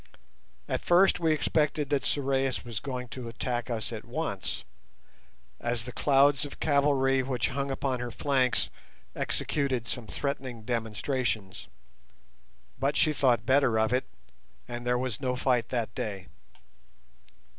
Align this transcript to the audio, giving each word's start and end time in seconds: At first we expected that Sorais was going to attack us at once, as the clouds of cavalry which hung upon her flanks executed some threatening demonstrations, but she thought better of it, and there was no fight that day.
At 0.67 0.81
first 0.81 1.19
we 1.19 1.31
expected 1.31 1.91
that 1.91 2.03
Sorais 2.07 2.65
was 2.65 2.79
going 2.79 3.07
to 3.09 3.27
attack 3.29 3.69
us 3.69 3.93
at 3.93 4.03
once, 4.03 4.63
as 5.59 5.83
the 5.83 5.91
clouds 5.91 6.43
of 6.43 6.59
cavalry 6.59 7.21
which 7.21 7.49
hung 7.49 7.69
upon 7.69 7.99
her 7.99 8.09
flanks 8.09 8.71
executed 9.15 9.87
some 9.87 10.07
threatening 10.07 10.63
demonstrations, 10.63 11.67
but 12.79 12.97
she 12.97 13.13
thought 13.13 13.45
better 13.45 13.79
of 13.79 13.93
it, 13.93 14.05
and 14.67 14.87
there 14.87 14.97
was 14.97 15.21
no 15.21 15.35
fight 15.35 15.69
that 15.69 15.93
day. 15.93 16.25